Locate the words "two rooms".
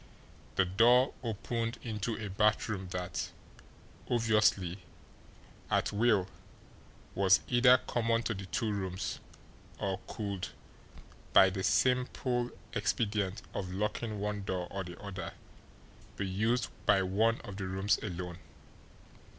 8.47-9.19